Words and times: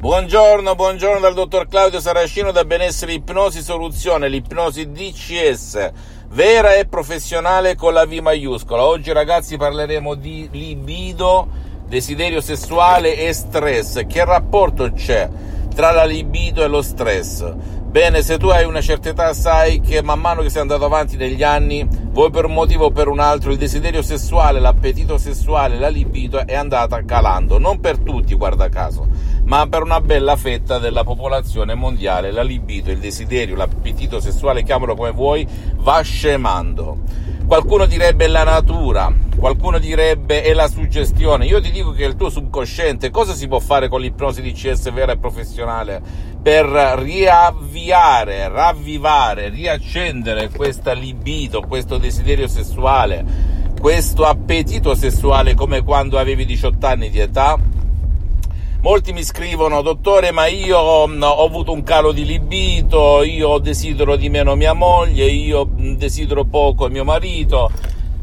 Buongiorno, 0.00 0.76
buongiorno 0.76 1.18
dal 1.18 1.34
dottor 1.34 1.66
Claudio 1.66 1.98
Saracino 1.98 2.52
da 2.52 2.64
Benessere 2.64 3.14
Ipnosi 3.14 3.60
Soluzione, 3.62 4.28
l'ipnosi 4.28 4.92
DCS, 4.92 5.90
vera 6.28 6.74
e 6.74 6.86
professionale 6.86 7.74
con 7.74 7.94
la 7.94 8.06
V 8.06 8.12
maiuscola. 8.12 8.84
Oggi 8.84 9.12
ragazzi 9.12 9.56
parleremo 9.56 10.14
di 10.14 10.48
libido, 10.52 11.48
desiderio 11.88 12.40
sessuale 12.40 13.16
e 13.16 13.32
stress. 13.32 14.06
Che 14.06 14.24
rapporto 14.24 14.92
c'è 14.92 15.28
tra 15.74 15.90
la 15.90 16.04
libido 16.04 16.62
e 16.62 16.68
lo 16.68 16.80
stress? 16.80 17.52
Bene, 17.52 18.22
se 18.22 18.38
tu 18.38 18.50
hai 18.50 18.64
una 18.64 18.80
certa 18.80 19.08
età 19.08 19.34
sai 19.34 19.80
che 19.80 20.00
man 20.00 20.20
mano 20.20 20.42
che 20.42 20.50
sei 20.50 20.60
andato 20.60 20.84
avanti 20.84 21.16
negli 21.16 21.42
anni, 21.42 21.84
vuoi 21.90 22.30
per 22.30 22.44
un 22.44 22.52
motivo 22.52 22.84
o 22.84 22.90
per 22.92 23.08
un 23.08 23.18
altro, 23.18 23.50
il 23.50 23.58
desiderio 23.58 24.02
sessuale, 24.02 24.60
l'appetito 24.60 25.18
sessuale, 25.18 25.76
la 25.76 25.88
libido 25.88 26.46
è 26.46 26.54
andata 26.54 27.04
calando. 27.04 27.58
Non 27.58 27.80
per 27.80 27.98
tutti, 27.98 28.34
guarda 28.34 28.68
caso 28.68 29.17
ma 29.48 29.66
per 29.66 29.82
una 29.82 30.02
bella 30.02 30.36
fetta 30.36 30.78
della 30.78 31.04
popolazione 31.04 31.74
mondiale 31.74 32.30
la 32.30 32.42
libido, 32.42 32.90
il 32.90 32.98
desiderio, 32.98 33.56
l'appetito 33.56 34.20
sessuale, 34.20 34.62
chiamalo 34.62 34.94
come 34.94 35.10
vuoi, 35.10 35.48
va 35.76 36.02
scemando. 36.02 36.98
Qualcuno 37.46 37.86
direbbe 37.86 38.26
la 38.26 38.44
natura, 38.44 39.10
qualcuno 39.38 39.78
direbbe 39.78 40.42
è 40.42 40.52
la 40.52 40.68
suggestione. 40.68 41.46
Io 41.46 41.62
ti 41.62 41.70
dico 41.70 41.92
che 41.92 42.04
il 42.04 42.14
tuo 42.14 42.28
subconsciente 42.28 43.08
cosa 43.08 43.32
si 43.32 43.48
può 43.48 43.58
fare 43.58 43.88
con 43.88 44.02
l'ipnosi 44.02 44.42
di 44.42 44.52
CS 44.52 44.92
vera 44.92 45.12
e 45.12 45.18
professionale 45.18 46.02
per 46.42 46.66
riavviare, 46.66 48.48
ravvivare, 48.48 49.48
riaccendere 49.48 50.50
questa 50.50 50.92
libido, 50.92 51.62
questo 51.62 51.96
desiderio 51.96 52.48
sessuale, 52.48 53.24
questo 53.80 54.26
appetito 54.26 54.94
sessuale 54.94 55.54
come 55.54 55.82
quando 55.82 56.18
avevi 56.18 56.44
18 56.44 56.86
anni 56.86 57.08
di 57.08 57.20
età? 57.20 57.77
Molti 58.80 59.12
mi 59.12 59.24
scrivono, 59.24 59.82
dottore, 59.82 60.30
ma 60.30 60.46
io 60.46 61.08
mm, 61.08 61.22
ho 61.22 61.44
avuto 61.44 61.72
un 61.72 61.82
calo 61.82 62.12
di 62.12 62.24
libido, 62.24 63.24
io 63.24 63.58
desidero 63.58 64.14
di 64.14 64.28
meno 64.28 64.54
mia 64.54 64.72
moglie, 64.72 65.24
io 65.24 65.66
mm, 65.66 65.94
desidero 65.94 66.44
poco 66.44 66.88
mio 66.88 67.02
marito, 67.02 67.72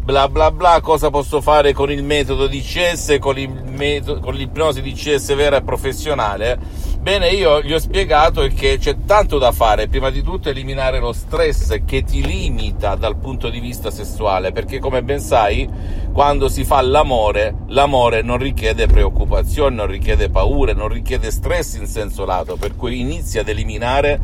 bla 0.06 0.30
bla 0.30 0.52
bla, 0.52 0.81
cosa 0.81 1.09
posso 1.09 1.42
fare 1.42 1.73
con 1.73 1.89
il 1.89 2.03
metodo 2.03 2.45
di 2.45 2.61
CS, 2.61 3.17
con, 3.20 3.36
metodo, 3.75 4.20
con 4.20 4.36
l'ipnosi 4.36 4.84
di 4.84 4.94
CS 4.94 5.34
vera 5.34 5.58
e 5.58 5.64
professionale? 5.64 6.59
Bene, 7.02 7.30
io 7.30 7.59
gli 7.64 7.73
ho 7.73 7.80
spiegato 7.80 8.47
che 8.53 8.78
c'è 8.78 8.97
tanto 9.03 9.39
da 9.39 9.52
fare, 9.52 9.88
prima 9.88 10.12
di 10.12 10.22
tutto 10.22 10.50
eliminare 10.50 11.00
lo 11.00 11.12
stress 11.12 11.81
che 11.86 12.03
ti 12.03 12.23
limita 12.23 12.94
dal 12.94 13.17
punto 13.17 13.50
di 13.50 13.59
vista 13.59 13.89
sessuale, 13.89 14.52
perché 14.52 14.78
come 14.78 15.02
ben 15.02 15.20
sai, 15.20 15.67
quando 16.14 16.50
si 16.50 16.64
fa 16.64 16.81
l'amore, 16.81 17.56
l'amore 17.69 18.22
non 18.22 18.38
richiede 18.38 18.86
preoccupazioni, 18.86 19.75
non 19.75 19.88
richiede 19.88 20.30
paure, 20.30 20.73
non 20.73 20.88
richiede 20.88 21.31
stress 21.31 21.78
in 21.78 21.88
senso 21.88 22.25
lato, 22.25 22.58
per 22.58 22.75
cui 22.75 23.00
inizi 23.00 23.40
ad 23.40 23.50
eliminare 23.50 24.19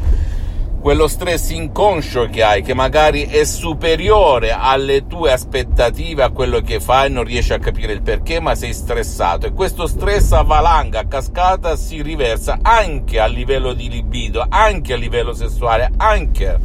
quello 0.82 1.08
stress 1.08 1.52
inconscio 1.52 2.26
che 2.26 2.42
hai, 2.42 2.64
che 2.64 2.74
magari 2.74 3.26
è 3.26 3.44
superiore 3.44 4.52
alle 4.52 5.06
tue 5.06 5.32
aspettative, 5.32 6.24
a 6.24 6.32
quello 6.32 6.60
che 6.62 6.80
fai, 6.80 7.12
non 7.12 7.24
riesci 7.24 7.54
a 7.54 7.60
capire 7.60 7.94
il 7.94 8.02
perché, 8.02 8.40
ma 8.40 8.56
sei 8.56 8.74
stressato 8.74 9.46
e 9.46 9.54
questo 9.54 9.86
stress 9.86 10.32
a 10.32 10.42
valanga, 10.42 11.02
a 11.02 11.06
cascata, 11.06 11.76
si 11.76 12.02
riversa 12.02 12.58
anche 12.64 13.20
a 13.20 13.28
livello 13.28 13.74
di 13.74 13.90
libido, 13.90 14.44
anche 14.50 14.94
a 14.94 14.98
livello 14.98 15.34
sessuale, 15.34 15.92
anche 15.98 16.60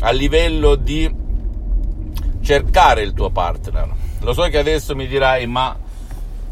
a 0.00 0.10
livello 0.10 0.74
di 0.74 1.14
cercare 2.40 3.02
il 3.02 3.12
tuo 3.12 3.30
partner. 3.30 3.88
Lo 4.20 4.32
so 4.32 4.42
che 4.44 4.58
adesso 4.58 4.94
mi 4.96 5.06
dirai, 5.06 5.46
ma 5.46 5.76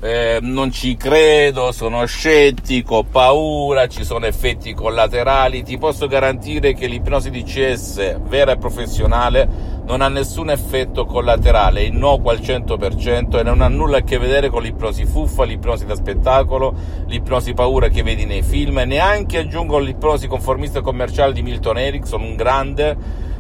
eh, 0.03 0.39
non 0.41 0.73
ci 0.73 0.97
credo, 0.97 1.73
sono 1.73 2.07
scettico, 2.07 2.97
ho 2.97 3.05
paura, 3.05 3.87
ci 3.87 4.03
sono 4.03 4.25
effetti 4.25 4.73
collaterali. 4.73 5.63
Ti 5.63 5.77
posso 5.77 6.07
garantire 6.07 6.73
che 6.73 6.87
l'ipnosi 6.87 7.31
DCS 7.31 8.19
vera 8.23 8.53
e 8.53 8.57
professionale 8.57 9.79
non 9.85 10.01
ha 10.01 10.09
nessun 10.09 10.49
effetto 10.51 11.05
collaterale, 11.05 11.83
innocuo 11.83 12.31
al 12.31 12.39
100% 12.39 13.41
e 13.41 13.43
non 13.43 13.61
ha 13.61 13.69
nulla 13.69 13.99
a 13.99 14.03
che 14.03 14.19
vedere 14.19 14.49
con 14.49 14.63
l'ipnosi 14.63 15.05
fuffa, 15.05 15.45
l'ipnosi 15.45 15.85
da 15.85 15.97
spettacolo, 15.97 16.75
l'ipnosi 17.07 17.53
paura 17.53 17.89
che 17.89 18.03
vedi 18.03 18.25
nei 18.25 18.43
film 18.43 18.79
e 18.79 18.85
neanche 18.87 19.39
aggiungo 19.39 19.79
l'ipnosi 19.79 20.29
conformista 20.29 20.81
commerciale 20.81 21.35
di 21.35 21.43
Milton 21.43 21.77
Erickson, 21.77 22.23
un 22.23 22.37
grande 22.37 22.97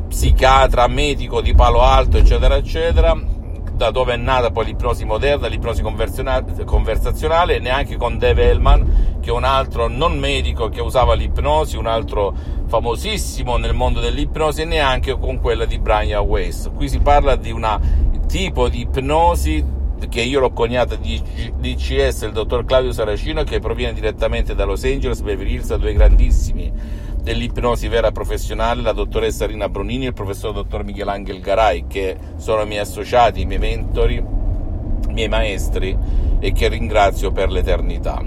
psichiatra, 0.09 0.89
medico 0.89 1.41
di 1.41 1.55
Palo 1.55 1.81
Alto, 1.81 2.19
eccetera, 2.19 2.57
eccetera 2.57 3.30
da 3.81 3.91
dove 3.91 4.13
è 4.13 4.17
nata 4.19 4.51
poi 4.51 4.67
l'ipnosi 4.67 5.07
moderna, 5.07 5.47
l'ipnosi 5.47 5.81
conversazionale, 5.81 7.59
neanche 7.61 7.97
con 7.97 8.19
Dave 8.19 8.51
Hellman, 8.51 9.21
che 9.23 9.31
è 9.31 9.33
un 9.33 9.45
altro 9.45 9.89
non 9.89 10.19
medico 10.19 10.69
che 10.69 10.83
usava 10.83 11.15
l'ipnosi, 11.15 11.79
un 11.79 11.87
altro 11.87 12.35
famosissimo 12.67 13.57
nel 13.57 13.73
mondo 13.73 14.01
dell'ipnosi, 14.01 14.61
e 14.61 14.65
neanche 14.67 15.19
con 15.19 15.41
quella 15.41 15.65
di 15.65 15.79
Brian 15.79 16.27
Weiss. 16.27 16.71
Qui 16.75 16.91
si 16.91 16.99
parla 16.99 17.37
di 17.37 17.53
un 17.53 17.81
tipo 18.27 18.69
di 18.69 18.81
ipnosi 18.81 19.65
che 20.11 20.21
io 20.21 20.41
l'ho 20.41 20.53
coniata 20.53 20.97
di 20.97 21.19
DCS, 21.57 22.23
il 22.25 22.33
dottor 22.33 22.67
Claudio 22.67 22.93
Saracino, 22.93 23.45
che 23.45 23.61
proviene 23.61 23.95
direttamente 23.95 24.55
da 24.55 24.67
Los 24.67 24.85
Angeles, 24.85 25.23
Beverly 25.23 25.55
Hills, 25.55 25.75
due 25.77 25.95
grandissimi 25.95 26.71
dell'ipnosi 27.23 27.89
vera 27.89 28.11
professionale, 28.11 28.83
la 28.83 28.93
dottoressa 28.93 29.47
Rina 29.47 29.69
Bronini 29.69 30.05
e 30.05 30.09
il 30.09 30.15
professor 30.15 30.53
dottor 30.53 30.85
Michelangelo 30.85 31.41
Garai, 31.41 31.87
che 31.87 32.17
sono 32.37 32.63
i 32.63 32.67
miei 32.67 32.81
associati, 32.81 33.43
i 33.43 33.47
miei 33.47 33.59
mentori, 33.59 34.17
i 34.17 35.13
miei 35.13 35.29
maestri 35.29 35.97
e 36.39 36.53
che 36.53 36.69
ringrazio 36.69 37.31
per 37.33 37.51
l'eternità, 37.51 38.23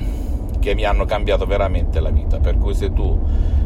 che 0.60 0.76
mi 0.76 0.84
hanno 0.84 1.06
cambiato 1.06 1.46
veramente 1.46 2.00
la 2.00 2.10
vita. 2.10 2.40
Per 2.40 2.58
cui 2.58 2.74
se 2.74 2.94
tu 2.94 3.20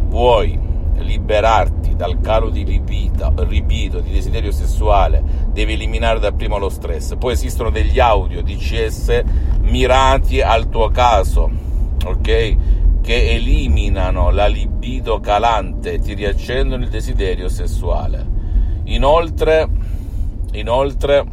vuoi 0.08 0.60
liberarti 1.00 1.96
dal 1.96 2.20
calo 2.22 2.50
di 2.50 2.66
libido, 2.66 3.34
ribido, 3.38 4.00
di 4.00 4.12
desiderio 4.12 4.52
sessuale, 4.52 5.24
devi 5.52 5.74
eliminare 5.74 6.20
dapprima 6.20 6.58
lo 6.58 6.70
stress. 6.70 7.16
Poi 7.18 7.34
esistono 7.34 7.70
degli 7.70 8.00
audio 8.00 8.42
DCS 8.42 9.24
mirati 9.62 10.42
al 10.42 10.70
tuo 10.70 10.90
caso, 10.90 11.50
ok? 12.06 12.58
Che 13.07 13.35
eliminano 13.35 14.31
la 14.31 14.47
libido 14.47 15.22
calante 15.22 15.94
e 15.94 16.00
ti 16.00 16.13
riaccendono 16.13 16.84
il 16.84 16.90
desiderio 16.90 17.47
sessuale. 17.47 18.25
Inoltre, 18.84 19.66
inoltre 20.51 21.25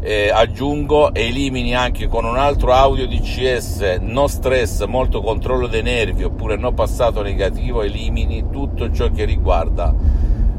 eh, 0.00 0.30
aggiungo 0.30 1.12
elimini 1.12 1.74
anche 1.74 2.06
con 2.06 2.24
un 2.24 2.38
altro 2.38 2.72
audio 2.72 3.06
DCS 3.06 3.98
no 4.00 4.26
stress, 4.26 4.86
molto 4.86 5.20
controllo 5.20 5.66
dei 5.66 5.82
nervi 5.82 6.24
oppure 6.24 6.56
no 6.56 6.72
passato 6.72 7.20
negativo, 7.20 7.82
elimini 7.82 8.46
tutto 8.50 8.90
ciò 8.90 9.10
che 9.10 9.26
riguarda 9.26 9.94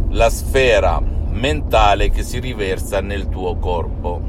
la 0.10 0.30
sfera 0.30 1.02
mentale 1.02 2.12
che 2.12 2.22
si 2.22 2.38
riversa 2.38 3.02
nel 3.02 3.28
tuo 3.30 3.56
corpo, 3.56 4.22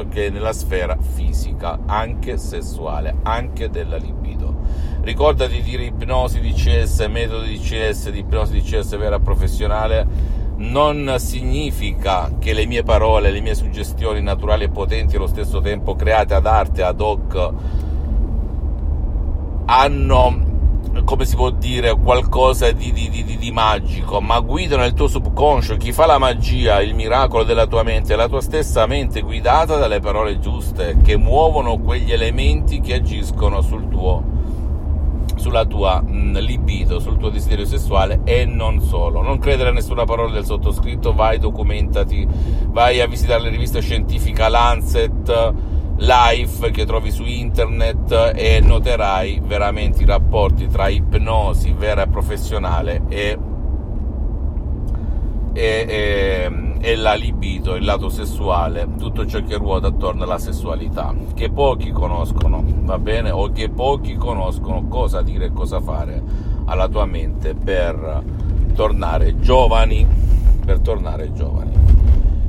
ok? 0.00 0.30
Nella 0.32 0.52
sfera 0.52 0.96
fisica, 1.00 1.78
anche 1.86 2.36
sessuale, 2.36 3.16
anche 3.22 3.70
della 3.70 3.96
libido. 3.96 4.56
Ricordati 5.00 5.54
di 5.54 5.62
dire 5.62 5.84
ipnosi 5.84 6.40
DCS, 6.40 7.06
metodo 7.08 7.44
DCS, 7.44 8.10
di 8.10 8.20
ipnosi 8.20 8.60
DCS 8.60 8.96
vera 8.96 9.18
professionale 9.18 10.36
non 10.58 11.14
significa 11.18 12.32
che 12.38 12.52
le 12.52 12.66
mie 12.66 12.82
parole, 12.82 13.30
le 13.30 13.40
mie 13.40 13.54
suggestioni 13.54 14.20
naturali 14.20 14.64
e 14.64 14.70
potenti 14.70 15.16
allo 15.16 15.28
stesso 15.28 15.60
tempo 15.60 15.94
create 15.94 16.34
ad 16.34 16.46
arte, 16.46 16.82
ad 16.82 17.00
hoc, 17.00 17.52
hanno, 19.66 20.46
come 21.04 21.24
si 21.24 21.36
può 21.36 21.50
dire, 21.50 21.94
qualcosa 21.94 22.70
di, 22.72 22.92
di, 22.92 23.08
di, 23.08 23.36
di, 23.36 23.50
magico, 23.50 24.20
ma 24.20 24.40
guidano 24.40 24.84
il 24.84 24.94
tuo 24.94 25.08
subconscio. 25.08 25.76
Chi 25.76 25.92
fa 25.92 26.06
la 26.06 26.18
magia, 26.18 26.80
il 26.80 26.94
miracolo 26.94 27.44
della 27.44 27.66
tua 27.66 27.82
mente, 27.82 28.14
è 28.14 28.16
la 28.16 28.28
tua 28.28 28.40
stessa 28.40 28.86
mente 28.86 29.20
guidata 29.20 29.76
dalle 29.76 30.00
parole 30.00 30.38
giuste, 30.38 30.98
che 31.02 31.16
muovono 31.16 31.78
quegli 31.78 32.12
elementi 32.12 32.80
che 32.80 32.94
agiscono 32.94 33.60
sul 33.60 33.88
tuo 33.88 34.36
sulla 35.38 35.64
tua 35.64 36.02
mh, 36.02 36.10
mm, 36.10 36.36
libido, 36.38 36.98
sul 36.98 37.16
tuo 37.16 37.30
desiderio 37.30 37.64
sessuale 37.64 38.20
e 38.24 38.44
non 38.44 38.80
solo. 38.80 39.22
Non 39.22 39.38
credere 39.38 39.70
a 39.70 39.72
nessuna 39.72 40.04
parola 40.04 40.32
del 40.32 40.44
sottoscritto, 40.44 41.14
vai, 41.14 41.38
documentati, 41.38 42.26
vai 42.66 43.00
a 43.00 43.06
visitare 43.06 43.42
le 43.42 43.50
riviste 43.50 43.80
scientifiche 43.80 44.48
Lancet, 44.48 45.54
Life 45.98 46.70
che 46.70 46.86
trovi 46.86 47.10
su 47.10 47.24
internet 47.24 48.32
e 48.34 48.60
noterai 48.60 49.40
veramente 49.44 50.02
i 50.02 50.06
rapporti 50.06 50.66
tra 50.68 50.88
ipnosi 50.88 51.72
vera 51.72 52.02
e 52.02 52.08
professionale 52.08 53.02
e, 53.08 53.38
e, 55.52 55.86
e 55.88 56.68
e 56.80 56.96
la 56.96 57.14
libido, 57.14 57.74
il 57.74 57.84
lato 57.84 58.08
sessuale, 58.08 58.88
tutto 58.98 59.26
ciò 59.26 59.42
che 59.42 59.56
ruota 59.56 59.88
attorno 59.88 60.22
alla 60.22 60.38
sessualità, 60.38 61.14
che 61.34 61.50
pochi 61.50 61.90
conoscono, 61.90 62.62
va 62.64 62.98
bene? 62.98 63.30
O 63.30 63.50
che 63.50 63.68
pochi 63.68 64.14
conoscono 64.14 64.86
cosa 64.86 65.20
dire 65.22 65.46
e 65.46 65.52
cosa 65.52 65.80
fare 65.80 66.22
alla 66.66 66.88
tua 66.88 67.04
mente 67.04 67.54
per 67.54 68.22
tornare 68.74 69.40
giovani, 69.40 70.06
per 70.64 70.78
tornare 70.78 71.32
giovani. 71.32 71.72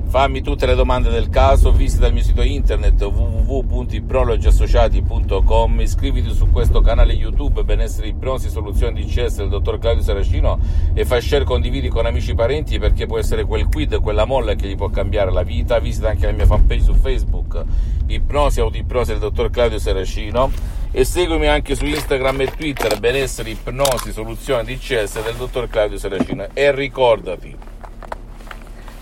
Fammi 0.09 0.41
tutte 0.41 0.65
le 0.65 0.73
domande 0.73 1.11
del 1.11 1.29
caso, 1.29 1.71
visita 1.71 2.07
il 2.07 2.13
mio 2.13 2.23
sito 2.23 2.41
internet 2.41 2.99
www.iprologiassociati.com, 2.99 5.81
iscriviti 5.81 6.33
su 6.33 6.49
questo 6.49 6.81
canale 6.81 7.13
YouTube 7.13 7.63
Benessere 7.63 8.07
Ipnosi 8.07 8.49
Soluzioni 8.49 9.03
DCS 9.03 9.35
del 9.35 9.49
dottor 9.49 9.77
Claudio 9.77 10.01
Saracino 10.01 10.57
e 10.95 11.05
fai 11.05 11.21
share, 11.21 11.43
condividi 11.43 11.89
con 11.89 12.07
amici 12.07 12.31
e 12.31 12.33
parenti 12.33 12.79
perché 12.79 13.05
può 13.05 13.19
essere 13.19 13.45
quel 13.45 13.67
quid, 13.67 14.01
quella 14.01 14.25
molla 14.25 14.55
che 14.55 14.67
gli 14.67 14.75
può 14.75 14.89
cambiare 14.89 15.31
la 15.31 15.43
vita. 15.43 15.77
Visita 15.77 16.09
anche 16.09 16.25
la 16.25 16.31
mia 16.31 16.47
fanpage 16.47 16.81
su 16.81 16.95
Facebook, 16.95 17.63
Ipnosi 18.07 18.61
Autoipnosi 18.61 19.11
del 19.11 19.19
dottor 19.19 19.51
Claudio 19.51 19.77
Saracino. 19.77 20.49
E 20.89 21.03
seguimi 21.03 21.45
anche 21.45 21.75
su 21.75 21.85
Instagram 21.85 22.41
e 22.41 22.47
Twitter 22.47 22.99
Benessere 22.99 23.51
Ipnosi 23.51 24.11
Soluzioni 24.11 24.73
DCS 24.73 25.23
del 25.23 25.35
dottor 25.35 25.69
Claudio 25.69 25.99
Saracino. 25.99 26.47
E 26.51 26.71
ricordati 26.71 27.68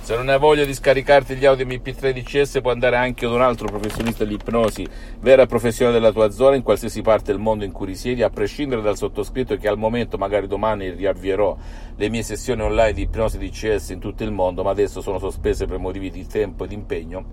se 0.08 0.16
non 0.16 0.30
hai 0.30 0.40
voglia 0.40 0.64
di 0.64 0.74
scaricarti 0.74 1.36
gli 1.36 1.44
audio 1.44 1.66
MP3 1.66 2.14
DCS 2.14 2.62
puoi 2.62 2.72
andare 2.72 2.96
anche 2.96 3.26
ad 3.26 3.34
un 3.34 3.42
altro 3.42 3.68
professionista 3.68 4.24
dell'ipnosi, 4.24 4.88
vera 5.20 5.46
professione 5.46 5.92
della 5.92 6.14
tua 6.14 6.30
zona, 6.30 6.56
in 6.56 6.64
qualsiasi 6.64 7.02
parte 7.02 7.34
del 7.34 7.42
mondo 7.42 7.66
in 7.66 7.74
cui 7.74 7.88
risiedi, 7.88 8.24
a 8.24 8.30
prescindere 8.30 8.82
dal 8.82 8.96
sottoscritto 8.96 9.58
che 9.58 9.68
al 9.68 9.78
momento, 9.78 10.18
magari 10.18 10.48
domani, 10.48 10.92
riavvierò 10.92 11.58
le 11.94 12.10
mie 12.10 12.24
sessioni 12.24 12.62
online 12.62 12.94
di 12.94 13.02
ipnosi 13.02 13.38
DCS 13.38 13.90
in 13.90 14.00
tutto 14.00 14.24
il 14.24 14.32
mondo, 14.32 14.64
ma 14.64 14.72
adesso 14.72 15.02
sono 15.02 15.20
sospese 15.20 15.66
per 15.66 15.78
motivi 15.78 16.10
di 16.10 16.26
tempo 16.26 16.64
e 16.64 16.68
di 16.70 16.76
impegno 16.76 17.26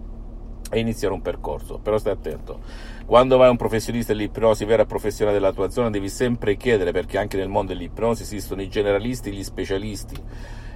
e 0.69 0.81
iniziare 0.81 1.15
un 1.15 1.23
percorso. 1.23 1.79
Però 1.79 1.97
stai 1.97 2.15
attento. 2.15 2.59
Quando 3.07 3.37
vai 3.37 3.47
a 3.47 3.51
un 3.51 3.57
professionista 3.57 4.13
dell'ipnosi, 4.13 4.65
vera 4.65 4.85
professionale 4.85 5.39
della 5.39 5.53
tua 5.53 5.71
zona, 5.71 5.91
devi 5.91 6.09
sempre 6.09 6.57
chiedere, 6.57 6.91
perché 6.91 7.19
anche 7.19 7.37
nel 7.37 7.47
mondo 7.49 7.73
dell'ipnosi 7.73 8.23
esistono 8.23 8.63
i 8.63 8.69
generalisti 8.69 9.29
e 9.29 9.33
gli 9.33 9.45
specialisti 9.45 10.17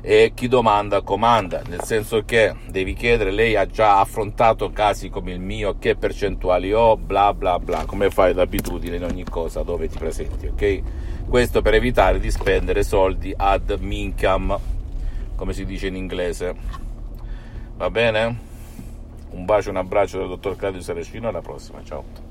e 0.00 0.32
chi 0.34 0.48
domanda 0.48 1.02
comanda, 1.02 1.62
nel 1.66 1.82
senso 1.82 2.24
che 2.24 2.54
devi 2.68 2.94
chiedere, 2.94 3.30
lei 3.30 3.56
ha 3.56 3.66
già 3.66 4.00
affrontato 4.00 4.70
casi 4.70 5.08
come 5.08 5.32
il 5.32 5.40
mio, 5.40 5.76
che 5.78 5.96
percentuali 5.96 6.72
ho, 6.72 6.96
bla 6.96 7.34
bla 7.34 7.58
bla, 7.58 7.84
come 7.84 8.10
fai 8.10 8.32
d'abitudine 8.34 8.96
in 8.96 9.04
ogni 9.04 9.24
cosa 9.24 9.62
dove 9.62 9.88
ti 9.88 9.98
presenti, 9.98 10.46
ok? 10.46 10.82
Questo 11.28 11.62
per 11.62 11.74
evitare 11.74 12.20
di 12.20 12.30
spendere 12.30 12.82
soldi 12.82 13.34
ad 13.36 13.76
mincam, 13.80 14.58
come 15.34 15.52
si 15.52 15.64
dice 15.64 15.88
in 15.88 15.96
inglese. 15.96 16.54
Va 17.76 17.90
bene? 17.90 18.46
Un 19.30 19.44
bacio, 19.44 19.70
un 19.70 19.76
abbraccio 19.76 20.18
dal 20.18 20.28
dottor 20.28 20.56
Claudio 20.56 20.80
Saracino, 20.80 21.28
alla 21.28 21.42
prossima, 21.42 21.80
ciao. 21.84 22.27